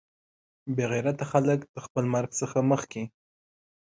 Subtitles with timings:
[0.75, 3.03] بې غیرته خلک د خپل مرګ څخه مخکې.